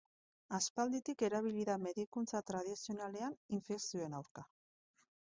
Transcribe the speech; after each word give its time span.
Aspalditik 0.59 1.19
erabili 1.27 1.65
da 1.69 1.75
medikuntza 1.83 2.41
tradizionalean 2.47 3.37
infekzioen 3.59 4.17
aurka. 4.23 4.47